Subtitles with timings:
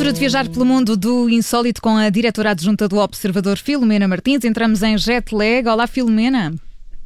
[0.00, 4.44] altura de viajar pelo mundo do insólito com a diretora adjunta do Observador, Filomena Martins.
[4.46, 5.68] Entramos em jet lag.
[5.68, 6.54] Olá, Filomena.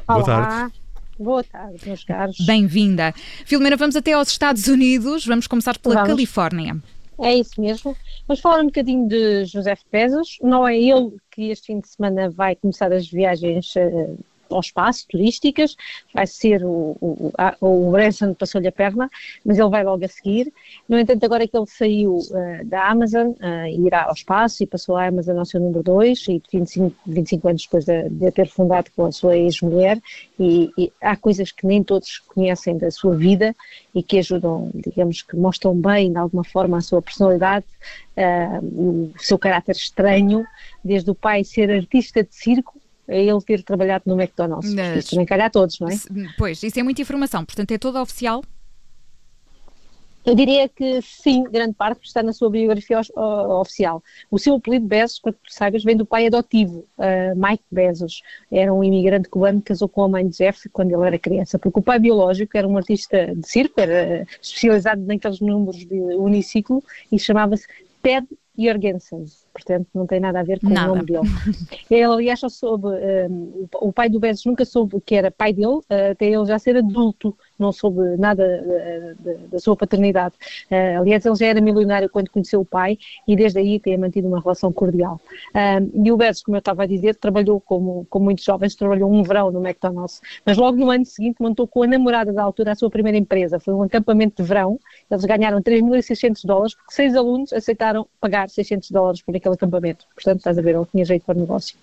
[0.07, 0.15] Olá.
[0.15, 0.75] Boa tarde.
[1.19, 2.37] Boa tarde, meus caros.
[2.47, 3.13] Bem-vinda.
[3.45, 5.27] Filomena, vamos até aos Estados Unidos.
[5.27, 6.11] Vamos começar pela Vamos.
[6.11, 6.77] Califórnia.
[7.21, 7.97] É isso mesmo.
[8.29, 10.39] Vamos falar um bocadinho de José Bezos.
[10.41, 14.15] Não é ele que este fim de semana vai começar as viagens eh,
[14.51, 15.77] ao espaço, turísticas.
[16.13, 19.11] Vai ser o, o, a- o Branson passou-lhe a perna,
[19.45, 20.53] mas ele vai logo a seguir.
[20.89, 24.97] No entanto, agora que ele saiu eh, da Amazon, eh, irá ao espaço e passou
[24.97, 28.91] a Amazon ao seu número 2, e 25, 25 anos depois de, de ter fundado
[28.95, 30.01] com a sua ex-mulher,
[30.39, 33.55] e, e há coisas que nem todos conhecem da sua vida
[33.95, 37.65] e que ajudam, digamos que mostram bem, de alguma forma, a sua personalidade,
[38.17, 40.45] ah, o seu caráter estranho,
[40.83, 44.73] desde o pai ser artista de circo ele ter trabalhado no McDonald's.
[44.75, 45.93] Mas- Isto também a todos, não é?
[45.93, 46.09] Se-
[46.39, 48.43] Pois, isso é muita informação, portanto é toda oficial.
[50.27, 52.99] Eu diria que sim, grande parte, está na sua biografia
[53.61, 54.03] oficial.
[54.31, 58.23] O seu apelido Bezos, para que tu saibas, vem do pai adotivo, ah, Mike Bezos.
[58.51, 61.59] Era um imigrante cubano que casou com a mãe de Jeff quando ele era criança,
[61.59, 66.83] porque o pai biológico era um artista de circo, era especializado naqueles números de uniciclo
[67.13, 67.67] e chamava-se
[68.03, 68.27] Ted
[68.57, 69.25] Jorgensen.
[69.53, 70.93] Portanto, não tem nada a ver com Nada.
[70.93, 71.29] o nome dele.
[71.91, 75.81] Ele, aliás, só soube, um, o pai do Bezos nunca soube que era pai dele,
[76.11, 80.35] até ele já ser adulto, não soube nada uh, da- sua paternidade.
[80.71, 84.29] Uh, aliás, ele já era milionário quando conheceu o pai e desde aí tem mantido
[84.29, 85.21] uma relação cordial.
[85.55, 89.13] Um, e o Bezos, como eu estava a dizer, trabalhou como, como muitos jovens, trabalhou
[89.13, 92.73] um verão no McDonald's, mas logo no ano seguinte montou com a namorada da altura
[92.73, 93.61] a sua primeira empresa.
[93.61, 94.79] Foi um acampamento de verão,
[95.11, 100.07] eles ganharam 3.600 dólares porque seis alunos aceitaram pagar 600 dólares por aquele acampamento.
[100.15, 101.77] Portanto, estás a ver, ele tinha jeito para o negócio.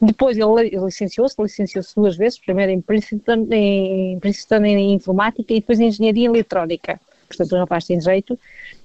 [0.00, 5.78] Depois ele licenciou-se, licenciou-se duas vezes, primeiro em Princeton, em Princeton em informática e depois
[5.78, 7.00] em engenharia eletrónica.
[7.28, 8.38] Portanto, o rapaz tem jeito.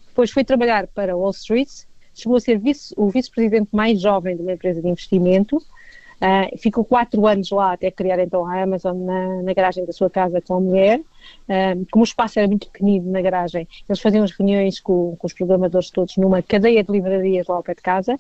[0.08, 1.70] Depois foi trabalhar para Wall Street,
[2.14, 5.62] chegou a ser vice- o vice-presidente mais jovem de uma empresa de investimento.
[6.20, 10.10] Ah, ficou quatro anos lá até criar então a Amazon na, na garagem da sua
[10.10, 11.00] casa com a mulher.
[11.48, 15.28] Ah, como o espaço era muito pequenino na garagem, eles faziam as reuniões com, com
[15.28, 18.20] os programadores todos numa cadeia de livrarias lá ao pé de casa.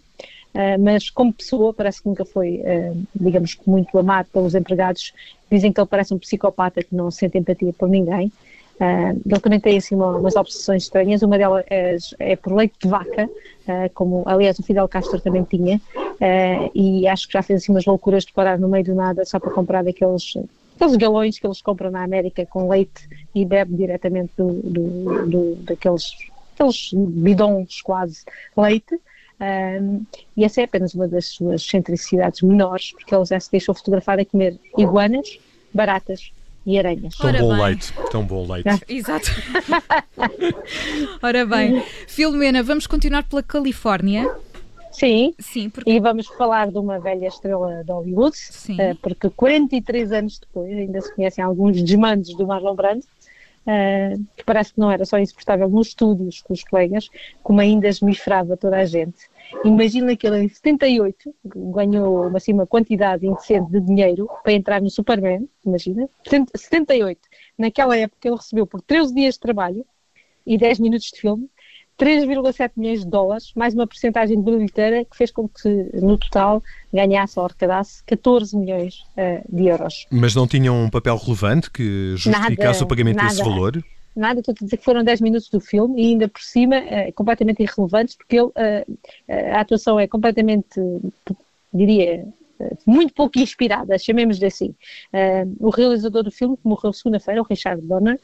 [0.53, 5.13] Ah, mas como pessoa parece que nunca foi, ah, digamos, muito amado pelos empregados.
[5.51, 8.33] Dizem que ele parece um psicopata que não sente empatia por ninguém.
[8.79, 12.75] Ah, ele também tem assim uma- umas obsessões estranhas, uma delas é, é por leite
[12.81, 13.31] de vaca,
[13.67, 15.81] ah, como aliás o Fidel Castro também tinha,
[16.21, 19.25] ah, e acho que já fez assim umas loucuras de parar no meio do nada
[19.25, 20.23] só para comprar aqueles,
[20.75, 23.01] aqueles galões que eles compram na América com leite
[23.33, 26.03] e bebe diretamente do, do- do- daqueles
[26.53, 28.23] aqueles bidons quase
[28.57, 28.99] leite.
[29.39, 30.03] Um,
[30.35, 34.19] e essa é apenas uma das suas excentricidades menores, porque ele já se deixou fotografar
[34.19, 35.39] a comer iguanas,
[35.73, 36.31] baratas
[36.65, 37.15] e aranhas.
[37.15, 37.65] Tão Ora bom bem.
[37.65, 38.69] leite, tão bom leite.
[38.89, 39.29] Exato.
[41.21, 44.29] Ora bem, Filomena, vamos continuar pela Califórnia.
[44.91, 45.91] Sim, Sim, porque.
[45.91, 48.81] e vamos falar de uma velha estrela de Hollywood, Sim.
[48.81, 53.03] eh, porque 43 anos depois ainda se conhecem alguns desmandos do Marlon Brando,
[53.67, 57.09] eh, que parece que não era só insuportável nos estúdios com os colegas,
[57.43, 59.29] como ainda esmifrava toda a gente.
[59.65, 64.89] Imagina que ele em 78 ganhou assim, uma quantidade indecente de dinheiro para entrar no
[64.89, 67.19] Superman, imagina, 70 78.
[67.57, 69.85] Naquela época ele recebeu por 13 dias de trabalho
[70.45, 71.49] e 10 minutos de filme
[71.99, 76.63] 3,7 milhões de dólares, mais uma porcentagem de bilheteira que fez com que no total
[76.93, 80.05] ganhasse ou arrecadasse 14 milhões eh, de euros.
[80.11, 83.49] Mas não tinham um papel relevante que justificasse Nada, o pagamento desse nada.
[83.49, 83.83] valor?
[84.15, 87.11] Nada, estou a dizer que foram 10 minutos do filme e ainda por cima eh,
[87.11, 88.85] completamente irrelevantes, porque ele, eh,
[89.51, 90.79] a atuação é completamente,
[91.73, 92.27] diria,
[92.85, 94.75] muito pouco inspirada, chamemos-lhe assim.
[95.59, 98.19] O realizador do filme, que morreu segunda-feira, o Richard Donner,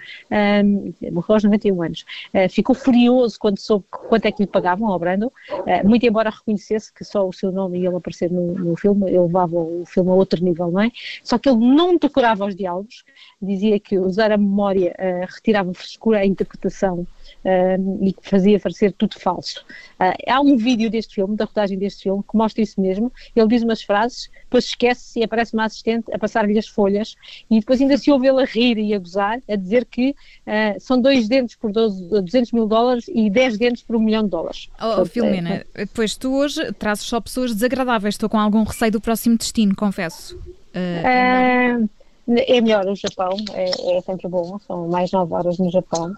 [1.11, 4.99] morreu aos 91 anos, eh, ficou furioso quando soube quanto é que lhe pagavam ao
[4.99, 5.31] Brando,
[5.65, 9.19] eh, muito embora reconhecesse que só o seu nome ele aparecer no, no filme, ele
[9.19, 10.91] levava o filme a outro nível, não é?
[11.23, 13.03] Só que ele não decorava os diálogos,
[13.41, 17.05] dizia que usar a memória eh, retirava frescura à interpretação
[17.43, 19.65] eh, e que fazia parecer tudo falso.
[19.99, 23.11] Ah, há um vídeo deste filme, da rodagem deste filme, que mostra isso mesmo.
[23.35, 27.15] Ele diz umas frases, depois esquece e aparece uma assistente a passar-lhe as folhas
[27.49, 30.15] e depois ainda se ouve ele a rir e a gozar, a dizer que
[30.45, 34.23] ah, são dois dentes por 12, 200 mil dólares e 10 dentes por um milhão
[34.23, 34.69] de dólares.
[34.75, 38.15] Oh, Portanto, Filomena, pois tu hoje trazes só pessoas desagradáveis.
[38.15, 40.37] Estou com algum receio do próximo destino, confesso.
[40.73, 41.79] Ah,
[42.25, 46.15] É melhor o Japão, é, é sempre bom, são mais 9 horas no Japão.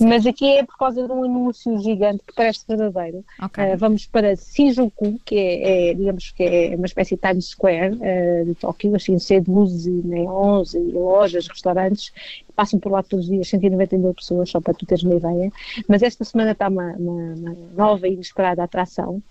[0.00, 3.24] Mas aqui é por causa de um anúncio gigante que parece verdadeiro.
[3.42, 3.74] Okay.
[3.74, 7.96] Uh, vamos para Shinjuku, que é, é, digamos que é uma espécie de Times Square
[7.96, 12.12] uh, de Tóquio, assim, cheio de luzes e neons e lojas, restaurantes.
[12.54, 15.52] Passam por lá todos os dias 190 mil pessoas, só para tu teres uma ideia.
[15.88, 19.22] Mas esta semana está uma, uma, uma nova e inesperada atração.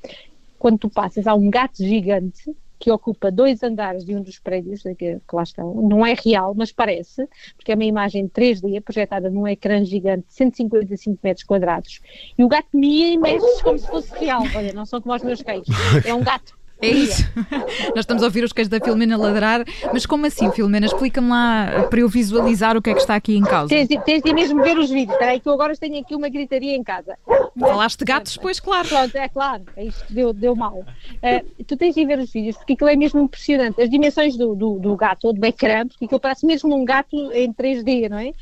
[0.60, 4.83] Quando tu passas, há um gato gigante que ocupa dois andares de um dos prédios
[5.00, 5.74] que, lá estão.
[5.74, 7.25] Não é real, mas parece,
[7.56, 12.01] porque é uma imagem 3D projetada num ecrã gigante de 155 metros quadrados.
[12.38, 14.41] E o gato mia e mexe como se fosse real.
[14.53, 15.65] Olha, não são como os meus cães.
[16.06, 16.57] É um gato.
[16.81, 17.23] É isso.
[17.95, 20.85] Nós estamos a ouvir os cães da Filomena ladrar, mas como assim, Filomena?
[20.85, 23.69] Explica-me lá para eu visualizar o que é que está aqui em causa.
[23.69, 26.75] Tens, tens de mesmo ver os vídeos, peraí, que eu agora tenho aqui uma gritaria
[26.75, 27.17] em casa.
[27.57, 28.87] Falaste de gatos, pois claro.
[28.87, 30.79] Pronto, é claro, é isto deu, deu mal.
[30.79, 33.81] Uh, tu tens de ver os vídeos, porque aquilo é mesmo impressionante.
[33.81, 37.15] As dimensões do, do, do gato, ou do ecrã, porque aquilo parece mesmo um gato
[37.31, 38.33] em 3D, não é?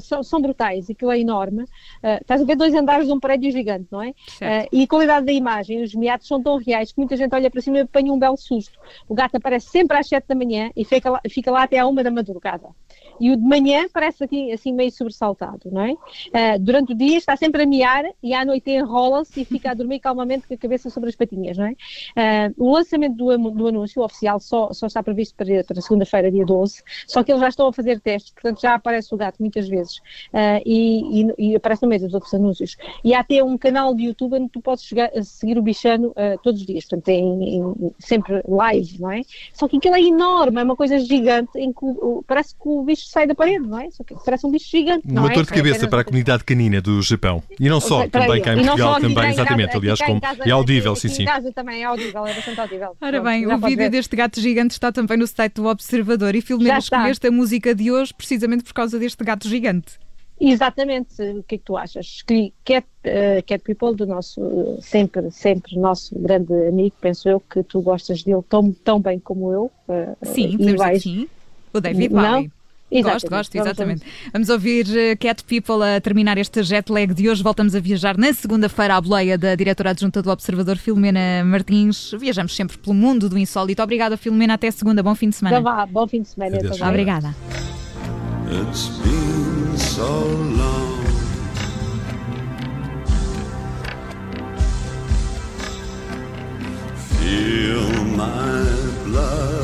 [0.00, 1.64] São, são brutais, aquilo é enorme.
[1.64, 4.10] Uh, estás a ver dois andares de um prédio gigante, não é?
[4.10, 7.50] Uh, e a qualidade da imagem, os miados são tão reais que muita gente olha
[7.50, 8.78] para cima apanha um belo susto.
[9.08, 11.86] O gato aparece sempre às 7 da manhã e fica lá, fica lá até à
[11.86, 12.68] 1 da madrugada.
[13.20, 15.92] E o de manhã parece aqui, assim meio sobressaltado, não é?
[15.92, 19.74] Uh, durante o dia está sempre a miar e à noite enrola-se e fica a
[19.74, 21.72] dormir calmamente com a cabeça sobre as patinhas, não é?
[21.72, 26.44] Uh, o lançamento do, do, anúncio oficial só, só está previsto para, para segunda-feira, dia
[26.44, 29.68] 12, só que eles já estão a fazer testes, portanto já aparece o gato muitas
[29.68, 32.76] vezes uh, e, e, e, aparece no meio dos outros anúncios.
[33.04, 36.60] E há até um canal de YouTube onde tu podes chegar, seguir o bichano todos
[36.60, 39.22] os dias, portanto em, em, sempre live, não é?
[39.52, 41.86] Só que aquilo é enorme, é uma coisa gigante em que
[42.26, 43.90] parece que o bicho sai da parede, não é?
[43.90, 45.06] Só que parece um bicho gigante.
[45.06, 47.42] Uma dor de cabeça para a comunidade canina do Japão.
[47.58, 51.22] E não só, também cá em Portugal, também, exatamente, aliás, como é audível, sim, sim.
[51.22, 52.96] Em casa também é audível, é bastante audível.
[53.00, 56.78] Ora bem, o vídeo deste gato gigante está também no site do Observador e Filomena
[56.78, 59.98] escolheste a música de hoje precisamente por causa deste gato gigante.
[60.40, 62.04] Exatamente, o que é que tu achas?
[62.04, 67.62] Escolhi Cat, uh, Cat People, do nosso, sempre, sempre nosso grande amigo, penso eu, que
[67.62, 69.70] tu gostas dele tão, tão bem como eu.
[69.88, 71.02] Uh, sim, podemos vais...
[71.02, 71.28] dizer sim.
[71.72, 72.50] O David Bowie.
[73.00, 74.04] Gosto, gosto, exatamente.
[74.32, 77.42] Vamos ouvir eh, Cat People a terminar este jet lag de hoje.
[77.42, 82.14] Voltamos a viajar na segunda-feira à boleia da diretora adjunta do Observador, Filomena Martins.
[82.18, 83.82] Viajamos sempre pelo mundo do insólito.
[83.82, 84.54] Obrigada, Filomena.
[84.54, 85.02] Até segunda.
[85.02, 85.58] Bom fim de semana.
[85.58, 86.58] Então vá, bom fim de semana.
[86.88, 87.34] Obrigada.
[88.50, 91.00] It's been so long.
[97.18, 98.66] Feel my
[99.04, 99.61] blood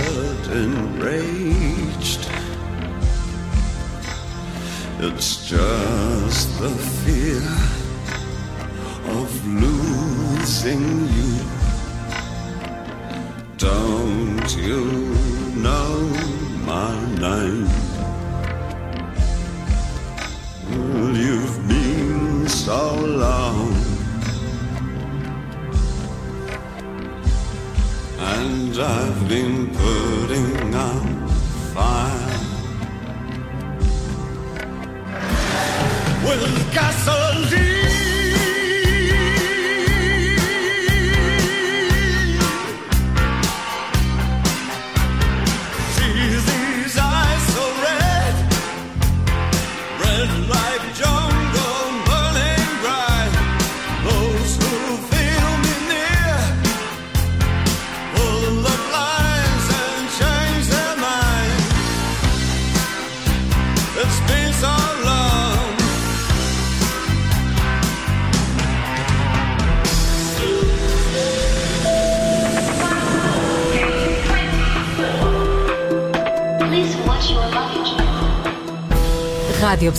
[5.00, 7.41] It's just the fear
[9.17, 11.39] of losing you.
[13.59, 14.85] Don't you
[15.55, 16.00] know
[16.67, 17.69] my name?
[20.69, 23.73] Well, You've been so long,
[28.19, 30.08] and I've been putting
[79.69, 79.93] Radio